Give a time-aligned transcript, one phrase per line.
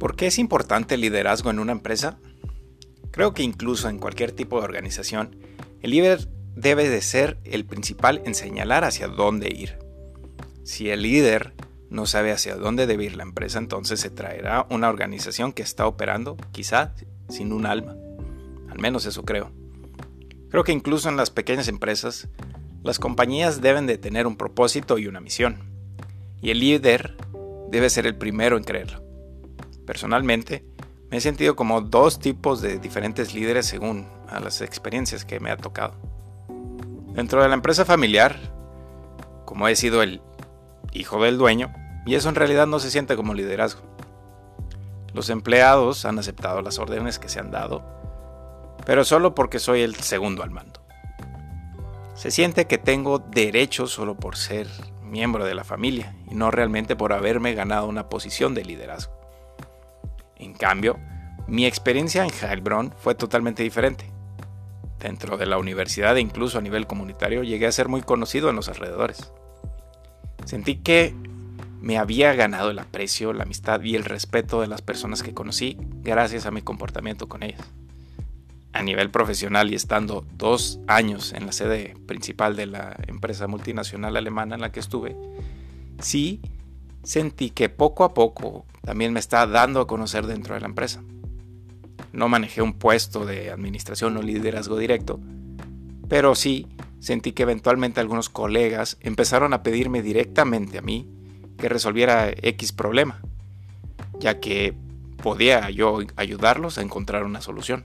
[0.00, 2.18] ¿Por qué es importante el liderazgo en una empresa?
[3.10, 5.36] Creo que incluso en cualquier tipo de organización,
[5.82, 6.26] el líder
[6.56, 9.78] debe de ser el principal en señalar hacia dónde ir.
[10.64, 11.52] Si el líder
[11.90, 15.86] no sabe hacia dónde debe ir la empresa, entonces se traerá una organización que está
[15.86, 16.94] operando, quizá
[17.28, 17.94] sin un alma.
[18.70, 19.52] Al menos eso creo.
[20.48, 22.30] Creo que incluso en las pequeñas empresas,
[22.82, 25.58] las compañías deben de tener un propósito y una misión.
[26.40, 27.18] Y el líder
[27.70, 29.09] debe ser el primero en creerlo.
[29.86, 30.64] Personalmente,
[31.10, 35.50] me he sentido como dos tipos de diferentes líderes según a las experiencias que me
[35.50, 35.94] ha tocado.
[37.14, 38.38] Dentro de la empresa familiar,
[39.44, 40.22] como he sido el
[40.92, 41.72] hijo del dueño,
[42.06, 43.82] y eso en realidad no se siente como liderazgo.
[45.12, 47.84] Los empleados han aceptado las órdenes que se han dado,
[48.86, 50.80] pero solo porque soy el segundo al mando.
[52.14, 54.68] Se siente que tengo derechos solo por ser
[55.02, 59.19] miembro de la familia y no realmente por haberme ganado una posición de liderazgo.
[60.40, 60.98] En cambio,
[61.46, 64.10] mi experiencia en Heilbronn fue totalmente diferente.
[64.98, 68.56] Dentro de la universidad e incluso a nivel comunitario llegué a ser muy conocido en
[68.56, 69.32] los alrededores.
[70.46, 71.14] Sentí que
[71.80, 75.76] me había ganado el aprecio, la amistad y el respeto de las personas que conocí
[76.02, 77.60] gracias a mi comportamiento con ellas.
[78.72, 84.16] A nivel profesional y estando dos años en la sede principal de la empresa multinacional
[84.16, 85.16] alemana en la que estuve,
[85.98, 86.40] sí
[87.02, 91.02] sentí que poco a poco también me está dando a conocer dentro de la empresa.
[92.12, 95.20] No manejé un puesto de administración o liderazgo directo,
[96.08, 96.66] pero sí
[96.98, 101.08] sentí que eventualmente algunos colegas empezaron a pedirme directamente a mí
[101.56, 103.20] que resolviera X problema,
[104.18, 104.74] ya que
[105.22, 107.84] podía yo ayudarlos a encontrar una solución.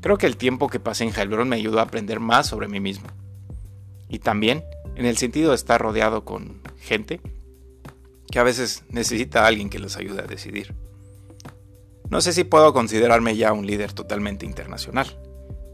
[0.00, 2.80] Creo que el tiempo que pasé en Heilbronn me ayudó a aprender más sobre mí
[2.80, 3.06] mismo.
[4.08, 4.62] Y también
[4.94, 7.20] en el sentido de estar rodeado con gente
[8.30, 10.74] que a veces necesita a alguien que los ayude a decidir.
[12.10, 15.18] No sé si puedo considerarme ya un líder totalmente internacional,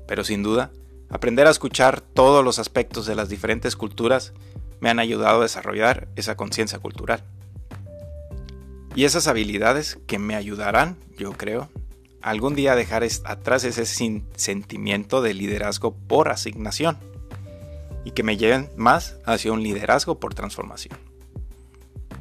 [0.06, 0.70] pero sin duda,
[1.10, 4.32] aprender a escuchar todos los aspectos de las diferentes culturas
[4.80, 7.22] me han ayudado a desarrollar esa conciencia cultural.
[8.94, 11.70] Y esas habilidades que me ayudarán, yo creo,
[12.20, 16.98] algún día dejar atrás ese sentimiento de liderazgo por asignación
[18.04, 20.98] y que me lleven más hacia un liderazgo por transformación.